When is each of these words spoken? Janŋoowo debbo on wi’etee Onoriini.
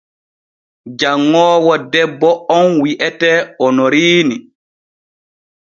Janŋoowo 0.99 1.73
debbo 1.91 2.29
on 2.57 2.67
wi’etee 2.81 3.39
Onoriini. 3.65 4.37